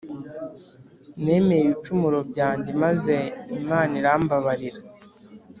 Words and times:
Nemeye 1.23 1.61
ibicumuro 1.65 2.19
byanjye 2.31 2.71
maze 2.83 3.15
Imana 3.59 3.93
irambabarira 3.99 4.79